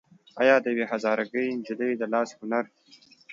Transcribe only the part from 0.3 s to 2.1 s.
او د يوې هزاره ګۍ نجلۍ د